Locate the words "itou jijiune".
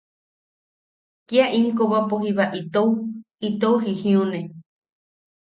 3.49-4.39